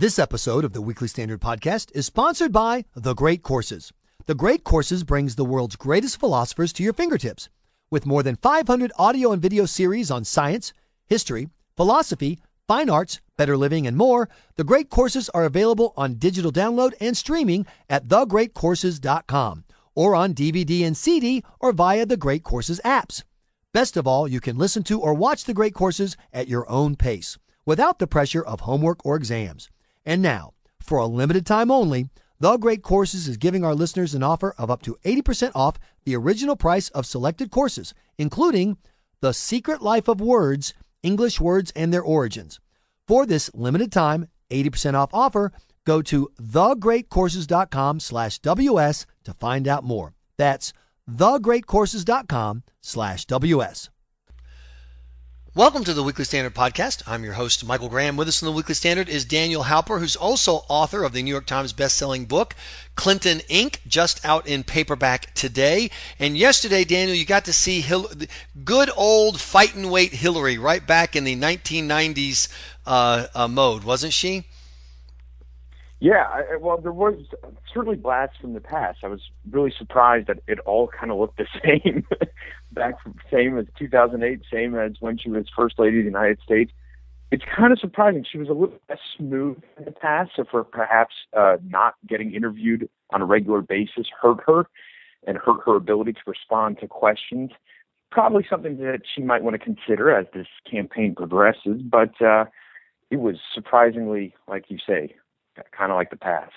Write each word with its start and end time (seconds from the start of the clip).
This 0.00 0.20
episode 0.20 0.64
of 0.64 0.74
the 0.74 0.80
Weekly 0.80 1.08
Standard 1.08 1.40
Podcast 1.40 1.90
is 1.92 2.06
sponsored 2.06 2.52
by 2.52 2.84
The 2.94 3.14
Great 3.14 3.42
Courses. 3.42 3.92
The 4.26 4.34
Great 4.36 4.62
Courses 4.62 5.02
brings 5.02 5.34
the 5.34 5.44
world's 5.44 5.74
greatest 5.74 6.20
philosophers 6.20 6.72
to 6.74 6.84
your 6.84 6.92
fingertips. 6.92 7.48
With 7.90 8.06
more 8.06 8.22
than 8.22 8.36
500 8.36 8.92
audio 8.96 9.32
and 9.32 9.42
video 9.42 9.66
series 9.66 10.08
on 10.08 10.22
science, 10.22 10.72
history, 11.08 11.48
philosophy, 11.74 12.38
fine 12.68 12.88
arts, 12.88 13.20
better 13.36 13.56
living, 13.56 13.88
and 13.88 13.96
more, 13.96 14.28
the 14.54 14.62
Great 14.62 14.88
Courses 14.88 15.28
are 15.30 15.42
available 15.42 15.94
on 15.96 16.14
digital 16.14 16.52
download 16.52 16.92
and 17.00 17.16
streaming 17.16 17.66
at 17.90 18.06
thegreatcourses.com 18.06 19.64
or 19.96 20.14
on 20.14 20.32
DVD 20.32 20.86
and 20.86 20.96
CD 20.96 21.42
or 21.58 21.72
via 21.72 22.06
the 22.06 22.16
Great 22.16 22.44
Courses 22.44 22.80
apps. 22.84 23.24
Best 23.74 23.96
of 23.96 24.06
all, 24.06 24.28
you 24.28 24.38
can 24.38 24.56
listen 24.56 24.84
to 24.84 25.00
or 25.00 25.12
watch 25.12 25.42
the 25.42 25.54
Great 25.54 25.74
Courses 25.74 26.16
at 26.32 26.46
your 26.46 26.70
own 26.70 26.94
pace 26.94 27.36
without 27.66 27.98
the 27.98 28.06
pressure 28.06 28.44
of 28.44 28.60
homework 28.60 29.04
or 29.04 29.16
exams. 29.16 29.68
And 30.08 30.22
now, 30.22 30.54
for 30.80 30.96
a 30.96 31.06
limited 31.06 31.44
time 31.44 31.70
only, 31.70 32.08
The 32.40 32.56
Great 32.56 32.82
Courses 32.82 33.28
is 33.28 33.36
giving 33.36 33.62
our 33.62 33.74
listeners 33.74 34.14
an 34.14 34.22
offer 34.22 34.54
of 34.56 34.70
up 34.70 34.80
to 34.84 34.96
80% 35.04 35.52
off 35.54 35.76
the 36.06 36.16
original 36.16 36.56
price 36.56 36.88
of 36.88 37.04
selected 37.04 37.50
courses, 37.50 37.92
including 38.16 38.78
The 39.20 39.34
Secret 39.34 39.82
Life 39.82 40.08
of 40.08 40.18
Words, 40.22 40.72
English 41.02 41.42
Words 41.42 41.74
and 41.76 41.92
Their 41.92 42.02
Origins. 42.02 42.58
For 43.06 43.26
this 43.26 43.50
limited 43.52 43.92
time, 43.92 44.28
80% 44.48 44.94
off 44.94 45.10
offer, 45.12 45.52
go 45.84 46.00
to 46.00 46.30
thegreatcourses.com 46.40 48.00
slash 48.00 48.38
WS 48.38 49.04
to 49.24 49.34
find 49.34 49.68
out 49.68 49.84
more. 49.84 50.14
That's 50.38 50.72
thegreatcourses.com 51.06 52.62
slash 52.80 53.26
WS. 53.26 53.90
Welcome 55.58 55.82
to 55.86 55.92
the 55.92 56.04
Weekly 56.04 56.24
Standard 56.24 56.54
Podcast. 56.54 57.02
I'm 57.04 57.24
your 57.24 57.32
host, 57.32 57.66
Michael 57.66 57.88
Graham. 57.88 58.16
With 58.16 58.28
us 58.28 58.40
in 58.40 58.46
the 58.46 58.52
Weekly 58.52 58.76
Standard 58.76 59.08
is 59.08 59.24
Daniel 59.24 59.64
Halper, 59.64 59.98
who's 59.98 60.14
also 60.14 60.64
author 60.68 61.02
of 61.02 61.12
the 61.12 61.20
New 61.20 61.32
York 61.32 61.46
Times 61.46 61.72
bestselling 61.72 62.28
book, 62.28 62.54
Clinton 62.94 63.38
Inc., 63.50 63.78
just 63.84 64.24
out 64.24 64.46
in 64.46 64.62
paperback 64.62 65.34
today. 65.34 65.90
And 66.20 66.38
yesterday, 66.38 66.84
Daniel, 66.84 67.16
you 67.16 67.24
got 67.24 67.44
to 67.46 67.52
see 67.52 67.80
Hil- 67.80 68.08
good 68.64 68.88
old 68.96 69.40
fighting 69.40 69.90
weight 69.90 70.12
Hillary 70.12 70.58
right 70.58 70.86
back 70.86 71.16
in 71.16 71.24
the 71.24 71.34
1990s 71.34 72.46
uh, 72.86 73.26
uh, 73.34 73.48
mode, 73.48 73.82
wasn't 73.82 74.12
she? 74.12 74.44
Yeah, 76.00 76.24
I, 76.28 76.56
well, 76.56 76.78
there 76.80 76.92
was 76.92 77.14
certainly 77.74 77.96
blasts 77.96 78.36
from 78.40 78.54
the 78.54 78.60
past. 78.60 78.98
I 79.02 79.08
was 79.08 79.20
really 79.50 79.72
surprised 79.76 80.28
that 80.28 80.38
it 80.46 80.60
all 80.60 80.88
kind 80.88 81.10
of 81.10 81.18
looked 81.18 81.38
the 81.38 81.46
same, 81.64 82.06
back 82.72 83.02
from 83.02 83.16
same 83.30 83.58
as 83.58 83.66
2008, 83.78 84.40
same 84.52 84.76
as 84.76 84.92
when 85.00 85.18
she 85.18 85.28
was 85.28 85.46
first 85.56 85.78
lady 85.78 85.98
of 85.98 86.04
the 86.04 86.10
United 86.10 86.38
States. 86.44 86.70
It's 87.30 87.44
kind 87.54 87.72
of 87.72 87.80
surprising. 87.80 88.24
She 88.30 88.38
was 88.38 88.48
a 88.48 88.52
little 88.52 88.78
less 88.88 89.00
smooth 89.16 89.58
in 89.76 89.84
the 89.84 89.90
past, 89.90 90.30
so 90.36 90.44
for 90.48 90.64
perhaps 90.64 91.14
uh, 91.36 91.56
not 91.66 91.94
getting 92.08 92.32
interviewed 92.32 92.88
on 93.10 93.20
a 93.20 93.26
regular 93.26 93.60
basis 93.60 94.06
hurt 94.22 94.38
her 94.46 94.66
and 95.26 95.36
hurt 95.36 95.60
her 95.66 95.74
ability 95.74 96.12
to 96.12 96.20
respond 96.26 96.78
to 96.80 96.86
questions. 96.86 97.50
Probably 98.10 98.46
something 98.48 98.78
that 98.78 99.00
she 99.14 99.22
might 99.22 99.42
want 99.42 99.54
to 99.54 99.58
consider 99.58 100.10
as 100.16 100.26
this 100.32 100.46
campaign 100.70 101.14
progresses, 101.14 101.82
but 101.82 102.18
uh, 102.22 102.44
it 103.10 103.16
was 103.16 103.36
surprisingly, 103.52 104.34
like 104.46 104.66
you 104.68 104.78
say, 104.86 105.14
kind 105.72 105.90
of 105.90 105.96
like 105.96 106.10
the 106.10 106.16
past. 106.16 106.52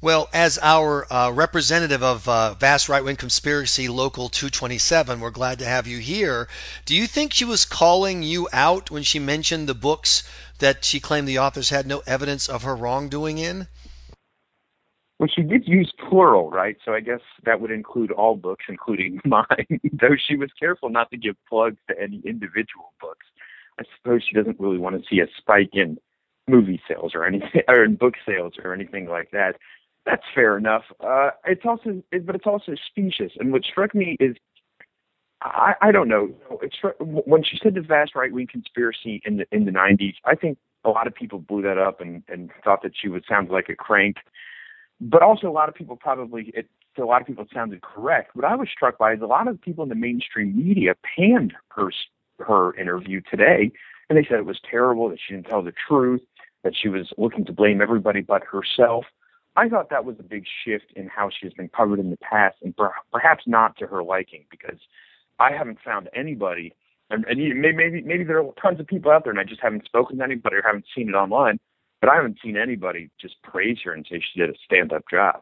Well, 0.00 0.28
as 0.32 0.58
our 0.62 1.06
uh, 1.12 1.30
representative 1.30 2.02
of 2.02 2.28
uh, 2.28 2.54
Vast 2.54 2.88
Right 2.88 3.04
Wing 3.04 3.16
Conspiracy 3.16 3.88
Local 3.88 4.28
227, 4.28 5.20
we're 5.20 5.30
glad 5.30 5.58
to 5.58 5.64
have 5.64 5.86
you 5.86 5.98
here. 5.98 6.48
Do 6.84 6.96
you 6.96 7.06
think 7.06 7.32
she 7.32 7.44
was 7.44 7.64
calling 7.64 8.22
you 8.22 8.48
out 8.52 8.90
when 8.90 9.02
she 9.02 9.18
mentioned 9.18 9.68
the 9.68 9.74
books 9.74 10.28
that 10.58 10.84
she 10.84 11.00
claimed 11.00 11.28
the 11.28 11.38
authors 11.38 11.70
had 11.70 11.86
no 11.86 12.02
evidence 12.06 12.48
of 12.48 12.62
her 12.62 12.74
wrongdoing 12.74 13.38
in? 13.38 13.68
Well, 15.18 15.28
she 15.34 15.42
did 15.42 15.66
use 15.66 15.92
plural, 16.08 16.48
right? 16.50 16.76
So 16.84 16.94
I 16.94 17.00
guess 17.00 17.20
that 17.44 17.60
would 17.60 17.72
include 17.72 18.12
all 18.12 18.36
books, 18.36 18.66
including 18.68 19.20
mine, 19.24 19.80
though 19.92 20.16
she 20.16 20.36
was 20.36 20.50
careful 20.58 20.88
not 20.90 21.10
to 21.10 21.16
give 21.16 21.36
plugs 21.48 21.78
to 21.88 22.00
any 22.00 22.22
individual 22.24 22.92
books. 23.00 23.26
I 23.80 23.84
suppose 23.96 24.22
she 24.28 24.34
doesn't 24.34 24.58
really 24.60 24.78
want 24.78 24.96
to 24.96 25.08
see 25.08 25.20
a 25.20 25.26
spike 25.36 25.70
in 25.72 25.98
movie 26.48 26.80
sales 26.88 27.12
or 27.14 27.24
anything 27.24 27.62
or 27.68 27.84
in 27.84 27.96
book 27.96 28.14
sales 28.26 28.54
or 28.62 28.72
anything 28.72 29.06
like 29.08 29.30
that. 29.32 29.56
That's 30.06 30.24
fair 30.34 30.56
enough. 30.56 30.84
Uh, 31.00 31.30
it's 31.44 31.66
also, 31.66 32.02
it, 32.12 32.24
but 32.24 32.34
it's 32.34 32.46
also 32.46 32.74
specious. 32.86 33.32
And 33.38 33.52
what 33.52 33.64
struck 33.64 33.94
me 33.94 34.16
is, 34.20 34.36
I, 35.42 35.74
I 35.82 35.92
don't 35.92 36.08
know. 36.08 36.30
It 36.62 36.72
struck, 36.76 36.96
when 36.98 37.44
she 37.44 37.58
said 37.62 37.74
the 37.74 37.82
vast 37.82 38.14
right 38.14 38.32
wing 38.32 38.48
conspiracy 38.50 39.20
in 39.24 39.36
the 39.36 39.46
in 39.52 39.66
the 39.66 39.70
'90s, 39.70 40.14
I 40.24 40.34
think 40.34 40.58
a 40.84 40.90
lot 40.90 41.06
of 41.06 41.14
people 41.14 41.38
blew 41.38 41.62
that 41.62 41.78
up 41.78 42.00
and 42.00 42.22
and 42.28 42.50
thought 42.64 42.82
that 42.82 42.92
she 43.00 43.08
would 43.08 43.24
sound 43.28 43.50
like 43.50 43.68
a 43.68 43.76
crank. 43.76 44.16
But 45.00 45.22
also, 45.22 45.48
a 45.48 45.52
lot 45.52 45.68
of 45.68 45.74
people 45.74 45.96
probably 45.96 46.50
it 46.54 46.68
to 46.96 47.04
a 47.04 47.06
lot 47.06 47.20
of 47.20 47.26
people 47.26 47.44
it 47.44 47.50
sounded 47.54 47.82
correct. 47.82 48.34
What 48.34 48.44
I 48.44 48.56
was 48.56 48.68
struck 48.72 48.98
by 48.98 49.12
is 49.12 49.20
a 49.20 49.26
lot 49.26 49.46
of 49.46 49.60
people 49.60 49.84
in 49.84 49.90
the 49.90 49.94
mainstream 49.94 50.56
media 50.56 50.94
panned 51.16 51.54
her 51.70 51.90
her 52.40 52.74
interview 52.76 53.20
today, 53.30 53.70
and 54.08 54.18
they 54.18 54.24
said 54.24 54.38
it 54.38 54.46
was 54.46 54.60
terrible 54.68 55.08
that 55.10 55.18
she 55.24 55.34
didn't 55.34 55.46
tell 55.46 55.62
the 55.62 55.74
truth 55.86 56.22
that 56.68 56.76
she 56.76 56.88
was 56.88 57.10
looking 57.16 57.46
to 57.46 57.52
blame 57.52 57.80
everybody 57.80 58.20
but 58.20 58.42
herself. 58.44 59.06
I 59.56 59.70
thought 59.70 59.88
that 59.88 60.04
was 60.04 60.16
a 60.20 60.22
big 60.22 60.44
shift 60.62 60.92
in 60.94 61.08
how 61.08 61.30
she 61.30 61.46
has 61.46 61.54
been 61.54 61.70
covered 61.70 61.98
in 61.98 62.10
the 62.10 62.18
past, 62.18 62.56
and 62.62 62.76
per- 62.76 62.92
perhaps 63.10 63.44
not 63.46 63.76
to 63.78 63.86
her 63.86 64.02
liking, 64.02 64.44
because 64.50 64.78
I 65.38 65.52
haven't 65.52 65.78
found 65.82 66.10
anybody, 66.14 66.74
and, 67.08 67.24
and 67.24 67.38
maybe 67.38 68.02
maybe 68.02 68.24
there 68.24 68.38
are 68.38 68.52
tons 68.60 68.80
of 68.80 68.86
people 68.86 69.10
out 69.10 69.24
there, 69.24 69.30
and 69.30 69.40
I 69.40 69.44
just 69.44 69.62
haven't 69.62 69.86
spoken 69.86 70.18
to 70.18 70.24
anybody 70.24 70.56
or 70.56 70.62
haven't 70.62 70.84
seen 70.94 71.08
it 71.08 71.14
online, 71.14 71.58
but 72.02 72.10
I 72.10 72.16
haven't 72.16 72.38
seen 72.44 72.58
anybody 72.58 73.08
just 73.18 73.36
praise 73.42 73.78
her 73.84 73.94
and 73.94 74.06
say 74.08 74.20
she 74.20 74.40
did 74.40 74.50
a 74.50 74.58
stand-up 74.66 75.04
job. 75.10 75.40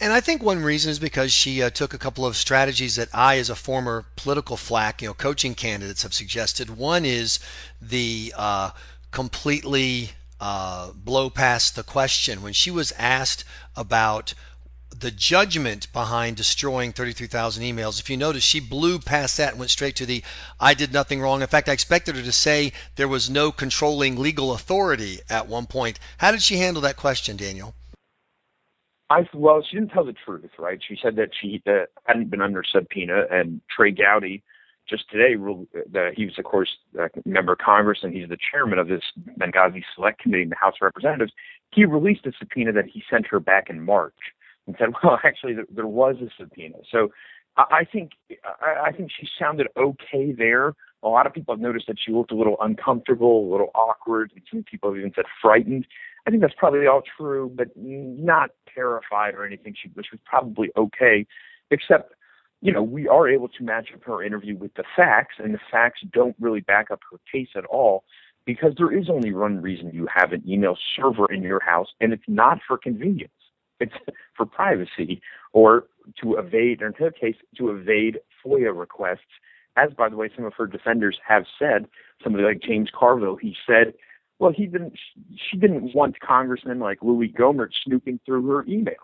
And 0.00 0.12
I 0.12 0.20
think 0.20 0.42
one 0.42 0.62
reason 0.62 0.90
is 0.90 0.98
because 0.98 1.32
she 1.32 1.62
uh, 1.62 1.68
took 1.68 1.92
a 1.92 1.98
couple 1.98 2.24
of 2.24 2.34
strategies 2.34 2.96
that 2.96 3.08
I, 3.12 3.36
as 3.36 3.50
a 3.50 3.54
former 3.54 4.06
political 4.16 4.56
flack, 4.56 5.02
you 5.02 5.08
know, 5.08 5.14
coaching 5.14 5.54
candidates 5.54 6.02
have 6.02 6.14
suggested. 6.14 6.78
One 6.78 7.04
is 7.04 7.40
the 7.82 8.32
uh, 8.36 8.70
completely 9.10 10.12
uh, 10.40 10.92
blow 10.92 11.30
past 11.30 11.76
the 11.76 11.82
question. 11.82 12.42
When 12.42 12.52
she 12.52 12.70
was 12.70 12.92
asked 12.98 13.44
about 13.76 14.34
the 14.98 15.10
judgment 15.10 15.92
behind 15.92 16.36
destroying 16.36 16.92
33,000 16.92 17.62
emails, 17.62 18.00
if 18.00 18.10
you 18.10 18.16
notice, 18.16 18.42
she 18.42 18.60
blew 18.60 18.98
past 18.98 19.36
that 19.36 19.50
and 19.50 19.58
went 19.58 19.70
straight 19.70 19.96
to 19.96 20.06
the 20.06 20.22
I 20.58 20.74
did 20.74 20.92
nothing 20.92 21.20
wrong. 21.20 21.42
In 21.42 21.48
fact, 21.48 21.68
I 21.68 21.72
expected 21.72 22.16
her 22.16 22.22
to 22.22 22.32
say 22.32 22.72
there 22.96 23.08
was 23.08 23.30
no 23.30 23.52
controlling 23.52 24.16
legal 24.16 24.52
authority 24.52 25.20
at 25.28 25.46
one 25.46 25.66
point. 25.66 25.98
How 26.18 26.32
did 26.32 26.42
she 26.42 26.56
handle 26.56 26.82
that 26.82 26.96
question, 26.96 27.36
Daniel? 27.36 27.74
I 29.10 29.28
well, 29.34 29.62
she 29.68 29.76
didn't 29.76 29.90
tell 29.90 30.04
the 30.04 30.14
truth, 30.24 30.50
right? 30.56 30.80
She 30.86 30.96
said 31.02 31.16
that 31.16 31.30
she 31.40 31.60
hadn't 32.04 32.30
been 32.30 32.40
under 32.40 32.62
subpoena, 32.62 33.24
and 33.30 33.60
Trey 33.68 33.90
Gowdy 33.90 34.44
just 34.90 35.08
today 35.08 35.30
he 36.14 36.24
was, 36.26 36.34
of 36.38 36.44
course, 36.44 36.70
a 36.98 37.08
member 37.24 37.52
of 37.52 37.58
Congress 37.58 38.00
and 38.02 38.12
he's 38.12 38.28
the 38.28 38.36
chairman 38.50 38.78
of 38.78 38.88
this 38.88 39.02
Benghazi 39.38 39.82
Select 39.94 40.20
Committee 40.20 40.42
in 40.42 40.48
the 40.50 40.56
House 40.56 40.74
of 40.80 40.84
Representatives. 40.84 41.32
He 41.72 41.84
released 41.84 42.26
a 42.26 42.32
subpoena 42.38 42.72
that 42.72 42.86
he 42.86 43.02
sent 43.08 43.26
her 43.28 43.40
back 43.40 43.70
in 43.70 43.84
March 43.84 44.14
and 44.66 44.76
said, 44.78 44.88
well, 45.02 45.18
actually, 45.24 45.56
there 45.70 45.86
was 45.86 46.16
a 46.20 46.28
subpoena. 46.38 46.78
So 46.90 47.10
I 47.56 47.84
think 47.90 48.12
I 48.62 48.92
think 48.92 49.10
she 49.10 49.28
sounded 49.38 49.68
okay 49.76 50.32
there. 50.32 50.74
A 51.02 51.08
lot 51.08 51.26
of 51.26 51.32
people 51.32 51.54
have 51.54 51.60
noticed 51.60 51.86
that 51.88 51.96
she 52.04 52.12
looked 52.12 52.30
a 52.30 52.36
little 52.36 52.56
uncomfortable, 52.60 53.48
a 53.48 53.50
little 53.50 53.70
awkward, 53.74 54.32
and 54.34 54.42
some 54.50 54.62
people 54.62 54.90
have 54.90 54.98
even 54.98 55.12
said 55.14 55.24
frightened. 55.42 55.86
I 56.26 56.30
think 56.30 56.42
that's 56.42 56.54
probably 56.56 56.86
all 56.86 57.02
true, 57.16 57.50
but 57.54 57.68
not 57.76 58.50
terrified 58.72 59.34
or 59.34 59.44
anything. 59.44 59.74
She, 59.80 59.88
which 59.94 60.08
was 60.12 60.20
probably 60.24 60.70
okay, 60.76 61.26
except 61.70 62.14
you 62.60 62.72
know, 62.72 62.82
we 62.82 63.08
are 63.08 63.28
able 63.28 63.48
to 63.48 63.64
match 63.64 63.88
up 63.94 64.04
her 64.04 64.22
interview 64.22 64.56
with 64.56 64.74
the 64.74 64.84
facts, 64.96 65.36
and 65.38 65.54
the 65.54 65.60
facts 65.70 66.00
don't 66.12 66.36
really 66.38 66.60
back 66.60 66.90
up 66.90 67.00
her 67.10 67.18
case 67.30 67.48
at 67.56 67.64
all 67.66 68.04
because 68.44 68.72
there 68.76 68.96
is 68.96 69.08
only 69.08 69.32
one 69.32 69.60
reason 69.60 69.90
you 69.92 70.08
have 70.12 70.32
an 70.32 70.42
email 70.48 70.76
server 70.96 71.30
in 71.32 71.42
your 71.42 71.60
house, 71.60 71.88
and 72.00 72.12
it's 72.12 72.24
not 72.28 72.58
for 72.66 72.76
convenience. 72.76 73.32
It's 73.78 73.92
for 74.36 74.46
privacy 74.46 75.20
or 75.52 75.84
to 76.22 76.36
evade, 76.36 76.82
or 76.82 76.88
in 76.88 76.94
her 76.94 77.10
case, 77.10 77.36
to 77.56 77.70
evade 77.70 78.18
FOIA 78.44 78.76
requests. 78.76 79.20
As, 79.76 79.90
by 79.96 80.08
the 80.08 80.16
way, 80.16 80.30
some 80.34 80.44
of 80.44 80.52
her 80.54 80.66
defenders 80.66 81.18
have 81.26 81.44
said, 81.58 81.86
somebody 82.22 82.44
like 82.44 82.60
James 82.60 82.90
Carville, 82.92 83.36
he 83.36 83.54
said, 83.66 83.94
well, 84.38 84.52
he 84.54 84.66
didn't, 84.66 84.94
she 85.50 85.56
didn't 85.56 85.94
want 85.94 86.18
congressmen 86.20 86.78
like 86.78 86.98
Louie 87.02 87.32
Gohmert 87.32 87.70
snooping 87.84 88.20
through 88.24 88.46
her 88.48 88.64
emails. 88.64 88.94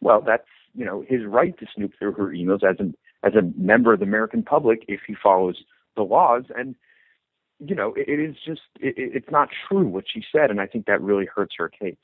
Well, 0.00 0.22
that's 0.24 0.46
you 0.76 0.84
know 0.84 1.04
his 1.08 1.24
right 1.24 1.56
to 1.58 1.66
snoop 1.74 1.92
through 1.98 2.12
her 2.12 2.28
emails 2.28 2.62
as 2.62 2.78
a 2.78 2.92
as 3.26 3.34
a 3.34 3.42
member 3.56 3.92
of 3.92 4.00
the 4.00 4.06
American 4.06 4.42
public 4.42 4.84
if 4.88 5.00
he 5.06 5.14
follows 5.20 5.56
the 5.96 6.02
laws. 6.02 6.44
And 6.54 6.74
you 7.58 7.74
know 7.74 7.94
it, 7.94 8.08
it 8.08 8.20
is 8.20 8.36
just 8.44 8.60
it, 8.80 8.94
it's 8.96 9.30
not 9.30 9.48
true 9.68 9.86
what 9.86 10.04
she 10.12 10.22
said, 10.30 10.50
and 10.50 10.60
I 10.60 10.66
think 10.66 10.86
that 10.86 11.00
really 11.00 11.26
hurts 11.26 11.54
her 11.58 11.68
case. 11.68 11.96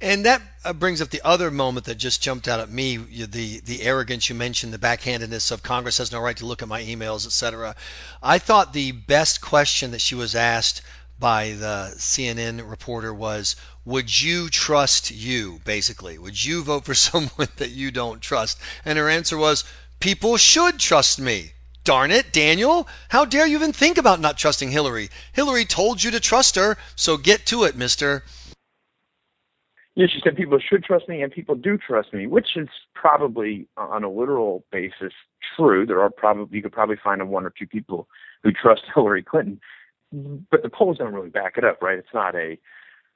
And 0.00 0.24
that 0.24 0.40
uh, 0.64 0.72
brings 0.72 1.02
up 1.02 1.10
the 1.10 1.20
other 1.24 1.50
moment 1.50 1.84
that 1.86 1.96
just 1.96 2.22
jumped 2.22 2.46
out 2.46 2.60
at 2.60 2.70
me: 2.70 2.96
the 2.96 3.60
the 3.60 3.82
arrogance 3.82 4.28
you 4.28 4.34
mentioned, 4.34 4.72
the 4.72 4.78
backhandedness 4.78 5.50
of 5.50 5.62
Congress 5.62 5.98
has 5.98 6.12
no 6.12 6.20
right 6.20 6.36
to 6.36 6.46
look 6.46 6.62
at 6.62 6.68
my 6.68 6.82
emails, 6.82 7.26
etc. 7.26 7.74
I 8.22 8.38
thought 8.38 8.72
the 8.72 8.92
best 8.92 9.40
question 9.40 9.90
that 9.90 10.00
she 10.00 10.14
was 10.14 10.34
asked 10.34 10.82
by 11.18 11.50
the 11.50 11.94
CNN 11.96 12.68
reporter 12.70 13.12
was, 13.12 13.56
would 13.88 14.22
you 14.22 14.50
trust 14.50 15.10
you, 15.10 15.60
basically? 15.64 16.18
Would 16.18 16.44
you 16.44 16.62
vote 16.62 16.84
for 16.84 16.94
someone 17.08 17.48
that 17.56 17.70
you 17.70 17.90
don't 17.90 18.20
trust? 18.20 18.60
And 18.84 18.98
her 18.98 19.08
answer 19.08 19.38
was, 19.38 19.64
people 19.98 20.36
should 20.36 20.78
trust 20.78 21.18
me. 21.18 21.52
Darn 21.84 22.10
it, 22.10 22.30
Daniel. 22.30 22.86
How 23.08 23.24
dare 23.24 23.46
you 23.46 23.56
even 23.56 23.72
think 23.72 23.96
about 23.96 24.20
not 24.20 24.36
trusting 24.36 24.70
Hillary? 24.70 25.08
Hillary 25.32 25.64
told 25.64 26.02
you 26.02 26.10
to 26.10 26.20
trust 26.20 26.54
her, 26.56 26.76
so 26.96 27.16
get 27.16 27.46
to 27.46 27.64
it, 27.64 27.76
mister. 27.76 28.24
Yeah, 29.94 30.06
she 30.06 30.20
said 30.22 30.36
people 30.36 30.58
should 30.60 30.84
trust 30.84 31.08
me 31.08 31.22
and 31.22 31.32
people 31.32 31.54
do 31.54 31.78
trust 31.78 32.12
me, 32.12 32.26
which 32.26 32.56
is 32.56 32.68
probably 32.94 33.66
uh, 33.78 33.88
on 33.88 34.04
a 34.04 34.10
literal 34.10 34.64
basis 34.70 35.14
true. 35.56 35.86
There 35.86 36.02
are 36.02 36.10
probably 36.10 36.58
you 36.58 36.62
could 36.62 36.72
probably 36.72 36.98
find 37.02 37.22
a 37.22 37.26
one 37.26 37.46
or 37.46 37.54
two 37.58 37.66
people 37.66 38.06
who 38.42 38.52
trust 38.52 38.82
Hillary 38.94 39.22
Clinton, 39.22 39.60
but 40.50 40.62
the 40.62 40.68
polls 40.68 40.98
don't 40.98 41.14
really 41.14 41.30
back 41.30 41.54
it 41.56 41.64
up, 41.64 41.80
right? 41.80 41.98
It's 41.98 42.12
not 42.12 42.34
a 42.34 42.58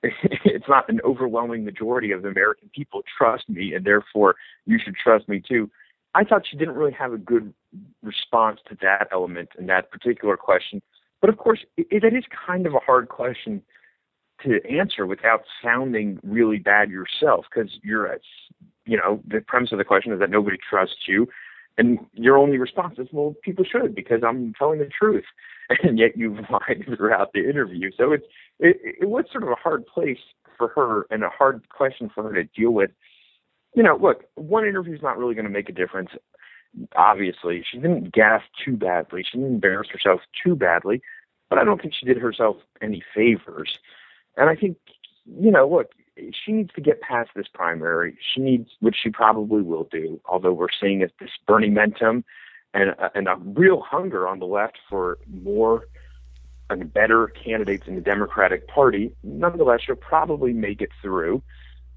it's 0.44 0.68
not 0.68 0.88
an 0.88 1.00
overwhelming 1.04 1.64
majority 1.64 2.12
of 2.12 2.22
the 2.22 2.28
American 2.28 2.70
people 2.74 3.02
trust 3.16 3.48
me, 3.48 3.74
and 3.74 3.84
therefore 3.84 4.36
you 4.66 4.78
should 4.82 4.96
trust 4.96 5.28
me 5.28 5.40
too. 5.46 5.70
I 6.14 6.24
thought 6.24 6.42
she 6.50 6.56
didn't 6.56 6.74
really 6.74 6.92
have 6.92 7.12
a 7.12 7.18
good 7.18 7.54
response 8.02 8.60
to 8.68 8.76
that 8.82 9.08
element 9.12 9.50
in 9.58 9.66
that 9.66 9.90
particular 9.90 10.36
question. 10.36 10.82
But 11.20 11.30
of 11.30 11.38
course, 11.38 11.60
it, 11.76 12.04
it 12.04 12.14
is 12.14 12.24
kind 12.46 12.66
of 12.66 12.74
a 12.74 12.80
hard 12.80 13.08
question 13.08 13.62
to 14.44 14.60
answer 14.68 15.06
without 15.06 15.44
sounding 15.62 16.18
really 16.22 16.58
bad 16.58 16.90
yourself 16.90 17.46
because 17.48 17.70
you're, 17.82 18.08
at, 18.08 18.20
you 18.84 18.96
know, 18.96 19.22
the 19.26 19.40
premise 19.40 19.72
of 19.72 19.78
the 19.78 19.84
question 19.84 20.12
is 20.12 20.18
that 20.18 20.30
nobody 20.30 20.56
trusts 20.68 21.06
you. 21.06 21.28
And 21.78 21.98
your 22.12 22.36
only 22.36 22.58
response 22.58 22.98
is, 22.98 23.08
well, 23.12 23.34
people 23.42 23.64
should 23.64 23.94
because 23.94 24.22
I'm 24.26 24.52
telling 24.58 24.78
the 24.78 24.88
truth. 24.88 25.24
And 25.82 25.98
yet 25.98 26.18
you've 26.18 26.36
lied 26.50 26.84
throughout 26.98 27.32
the 27.32 27.48
interview. 27.48 27.90
So 27.96 28.12
it's, 28.12 28.26
it, 28.58 28.76
it 29.00 29.08
was 29.08 29.24
sort 29.32 29.42
of 29.42 29.48
a 29.48 29.54
hard 29.54 29.86
place 29.86 30.18
for 30.58 30.68
her 30.68 31.06
and 31.08 31.24
a 31.24 31.30
hard 31.30 31.66
question 31.70 32.10
for 32.14 32.24
her 32.24 32.34
to 32.34 32.44
deal 32.44 32.72
with. 32.72 32.90
You 33.74 33.82
know, 33.82 33.96
look, 33.96 34.24
one 34.34 34.66
interview 34.66 34.94
is 34.94 35.00
not 35.00 35.16
really 35.16 35.34
going 35.34 35.46
to 35.46 35.50
make 35.50 35.70
a 35.70 35.72
difference. 35.72 36.10
Obviously, 36.94 37.64
she 37.70 37.78
didn't 37.78 38.12
gas 38.12 38.42
too 38.62 38.76
badly. 38.76 39.24
She 39.24 39.38
didn't 39.38 39.54
embarrass 39.54 39.88
herself 39.88 40.20
too 40.44 40.56
badly, 40.56 41.00
but 41.48 41.58
I 41.58 41.64
don't 41.64 41.80
think 41.80 41.94
she 41.98 42.04
did 42.04 42.18
herself 42.18 42.56
any 42.82 43.02
favors. 43.14 43.78
And 44.36 44.50
I 44.50 44.56
think, 44.56 44.76
you 45.24 45.50
know, 45.50 45.66
look, 45.66 45.92
she 46.30 46.52
needs 46.52 46.70
to 46.74 46.80
get 46.80 47.00
past 47.00 47.30
this 47.34 47.46
primary. 47.52 48.16
She 48.34 48.40
needs, 48.40 48.70
which 48.80 48.96
she 49.02 49.10
probably 49.10 49.62
will 49.62 49.88
do, 49.90 50.20
although 50.26 50.52
we're 50.52 50.68
seeing 50.80 51.00
this 51.00 51.10
Bernie 51.46 51.68
momentum 51.68 52.24
and, 52.74 52.94
and 53.14 53.28
a 53.28 53.36
real 53.36 53.80
hunger 53.80 54.28
on 54.28 54.38
the 54.38 54.46
left 54.46 54.78
for 54.88 55.18
more 55.30 55.86
and 56.70 56.92
better 56.92 57.28
candidates 57.28 57.84
in 57.86 57.96
the 57.96 58.00
Democratic 58.00 58.66
Party. 58.68 59.14
Nonetheless, 59.22 59.80
she'll 59.84 59.96
probably 59.96 60.52
make 60.52 60.80
it 60.80 60.90
through. 61.02 61.42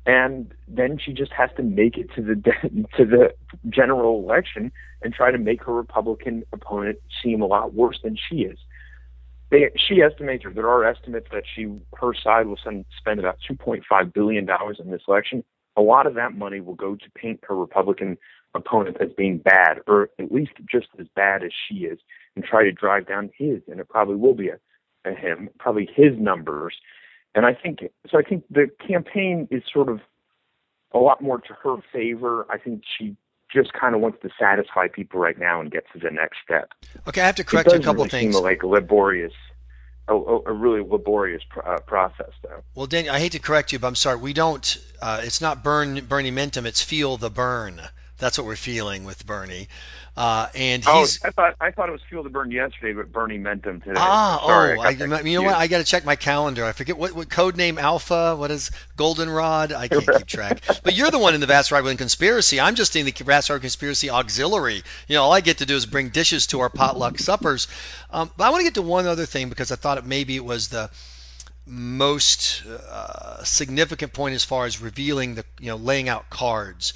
And 0.06 0.54
then 0.68 1.00
she 1.04 1.14
just 1.14 1.32
has 1.32 1.50
to 1.58 1.64
make 1.64 1.98
it 1.98 2.14
to 2.16 2.22
the 2.22 2.36
to 2.98 3.06
the 3.06 3.34
general 3.70 4.22
election 4.24 4.72
and 5.02 5.14
try 5.14 5.32
to 5.32 5.38
make 5.38 5.64
her 5.64 5.74
Republican 5.74 6.44
opponent 6.54 7.00
seem 7.24 7.42
a 7.42 7.46
lot 7.46 7.74
worse 7.74 8.00
than 8.04 8.16
she 8.16 8.42
is 8.42 8.60
they, 9.52 9.70
she 9.76 10.02
estimates, 10.02 10.46
or 10.46 10.52
there 10.52 10.70
are 10.70 10.86
estimates 10.86 11.28
that 11.32 11.44
she, 11.56 11.68
her 12.00 12.14
side 12.14 12.48
will 12.48 12.60
send, 12.64 12.86
spend 12.98 13.20
about 13.20 13.38
2.5 13.50 14.14
billion 14.14 14.46
dollars 14.46 14.80
in 14.84 14.90
this 14.92 15.02
election. 15.08 15.44
A 15.78 15.82
lot 15.82 16.08
of 16.08 16.16
that 16.16 16.34
money 16.34 16.62
will 16.62 16.76
go 16.76 16.96
to 16.96 17.12
paint 17.16 17.40
her 17.48 17.56
Republican 17.56 18.18
opponent 18.56 18.98
as 19.02 19.10
being 19.18 19.38
bad, 19.38 19.80
or 19.88 20.10
at 20.20 20.32
least 20.32 20.54
just 20.70 20.88
as 21.00 21.08
bad 21.16 21.44
as 21.44 21.52
she 21.68 21.80
is, 21.80 22.00
and 22.36 22.44
try 22.44 22.64
to 22.64 22.72
drive 22.72 23.08
down 23.08 23.30
his, 23.38 23.62
and 23.70 23.80
it 23.80 23.90
probably 23.90 24.16
will 24.16 24.34
be 24.34 24.50
a, 24.50 24.58
a 25.06 25.14
him, 25.14 25.50
probably 25.60 25.88
his 25.94 26.18
numbers. 26.18 26.76
And 27.36 27.46
I 27.46 27.54
think 27.54 27.80
so. 28.10 28.18
I 28.18 28.24
think 28.24 28.46
the 28.50 28.70
campaign 28.88 29.48
is 29.52 29.62
sort 29.72 29.90
of 29.90 30.00
a 30.94 30.98
lot 30.98 31.22
more 31.22 31.40
to 31.40 31.54
her 31.62 31.76
favor. 31.92 32.48
I 32.50 32.58
think 32.58 32.84
she 32.98 33.18
just 33.56 33.74
kind 33.74 33.96
of 33.96 34.02
wants 34.02 34.20
to 34.22 34.30
satisfy 34.38 34.88
people 34.88 35.20
right 35.20 35.40
now 35.40 35.62
and 35.62 35.72
get 35.72 35.86
to 35.94 36.00
the 36.00 36.12
next 36.12 36.38
step. 36.44 36.70
Okay, 37.08 37.22
I 37.22 37.26
have 37.26 37.36
to 37.36 37.44
correct 37.44 37.72
you 37.72 37.80
a 37.80 37.82
couple 37.82 38.04
really 38.04 38.10
things. 38.10 38.36
Seem 38.36 38.44
like 38.44 38.64
laborious, 38.64 39.34
a, 40.10 40.14
a 40.14 40.54
really 40.54 40.82
laborious 40.88 41.42
uh, 41.66 41.80
process, 41.88 42.32
though. 42.44 42.62
Well, 42.76 42.86
Daniel, 42.86 43.16
I 43.16 43.20
hate 43.20 43.32
to 43.32 43.40
correct 43.40 43.72
you, 43.72 43.80
but 43.80 43.88
I'm 43.88 43.96
sorry. 43.96 44.18
We 44.18 44.34
don't. 44.34 44.78
Uh, 45.02 45.22
it's 45.24 45.42
not 45.42 45.64
burn 45.64 46.06
Bernie 46.06 46.32
Mentum. 46.32 46.66
It's 46.66 46.84
feel 46.84 47.18
the 47.18 47.30
burn. 47.30 47.82
That's 48.18 48.38
what 48.38 48.48
we're 48.48 48.56
feeling 48.56 49.04
with 49.04 49.26
Bernie. 49.26 49.68
Uh, 50.18 50.48
and 50.56 50.82
oh, 50.88 51.02
he's. 51.02 51.20
Oh, 51.24 51.28
I 51.28 51.32
thought 51.32 51.56
I 51.60 51.72
thought 51.72 51.90
it 51.90 51.92
was 51.92 52.02
Fuel 52.08 52.24
the 52.24 52.30
Burn 52.30 52.50
yesterday, 52.50 52.94
but 52.94 53.12
Bernie 53.12 53.38
meant 53.38 53.64
them 53.64 53.82
today. 53.82 53.96
Ah, 53.98 54.42
Sorry, 54.46 54.78
oh, 54.78 54.82
I, 54.82 54.88
I 54.88 55.22
you 55.22 55.38
know 55.38 55.44
what? 55.44 55.56
I 55.56 55.68
got 55.68 55.80
to 55.80 55.84
check 55.84 56.06
my 56.06 56.16
calendar. 56.16 56.64
I 56.64 56.72
forget 56.72 56.98
what, 56.98 57.12
what 57.12 57.30
code 57.30 57.58
name 57.58 57.78
Alpha. 57.78 58.34
What 58.38 58.50
is 58.50 58.72
Goldenrod? 58.96 59.74
I 59.74 59.90
can't 59.90 60.08
keep 60.08 60.26
track. 60.26 60.62
But 60.84 60.94
you're 60.94 61.10
the 61.10 61.20
one 61.20 61.34
in 61.34 61.42
the 61.42 61.48
Vast 61.48 61.72
Right 61.72 61.84
Wing 61.84 61.98
Conspiracy. 61.98 62.60
I'm 62.60 62.76
just 62.76 62.96
in 62.96 63.06
the 63.06 63.12
Vast 63.12 63.50
Right 63.50 63.60
Conspiracy 63.60 64.10
Auxiliary. 64.10 64.84
You 65.08 65.16
know, 65.16 65.24
all 65.24 65.34
I 65.34 65.42
get 65.42 65.58
to 65.58 65.66
do 65.66 65.76
is 65.76 65.86
bring 65.86 66.10
dishes 66.10 66.46
to 66.48 66.60
our 66.60 66.70
potluck 66.70 67.18
suppers. 67.18 67.68
Um, 68.12 68.32
but 68.38 68.46
I 68.46 68.50
want 68.52 68.62
to 68.62 68.66
get 68.66 68.76
to 68.76 68.82
one 68.82 69.08
other 69.08 69.26
thing 69.26 69.50
because 69.50 69.72
I 69.72 69.76
thought 69.76 69.98
it 69.98 70.06
maybe 70.06 70.36
it 70.36 70.46
was 70.46 70.70
the 70.70 70.90
most 71.66 72.64
uh, 72.68 73.44
significant 73.44 74.14
point 74.14 74.36
as 74.36 74.46
far 74.46 74.66
as 74.66 74.80
revealing 74.80 75.36
the 75.36 75.44
you 75.60 75.68
know 75.68 75.76
laying 75.76 76.08
out 76.08 76.30
cards 76.30 76.94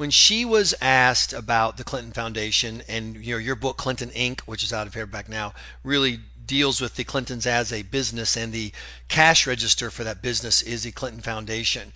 when 0.00 0.10
she 0.10 0.46
was 0.46 0.74
asked 0.80 1.34
about 1.34 1.76
the 1.76 1.84
Clinton 1.84 2.10
Foundation 2.10 2.82
and 2.88 3.22
you 3.22 3.34
know 3.34 3.38
your 3.38 3.54
book 3.54 3.76
Clinton 3.76 4.08
Inc., 4.12 4.40
which 4.40 4.64
is 4.64 4.72
out 4.72 4.86
of 4.86 4.94
paperback 4.94 5.28
now, 5.28 5.52
really 5.84 6.20
deals 6.46 6.80
with 6.80 6.94
the 6.94 7.04
Clintons 7.04 7.44
as 7.44 7.70
a 7.70 7.82
business 7.82 8.34
and 8.34 8.50
the 8.50 8.72
cash 9.08 9.46
register 9.46 9.90
for 9.90 10.02
that 10.02 10.22
business 10.22 10.62
is 10.62 10.84
the 10.84 10.90
Clinton 10.90 11.20
Foundation. 11.20 11.92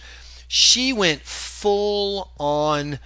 She 0.46 0.92
went 0.92 1.22
full 1.22 2.30
on, 2.38 2.98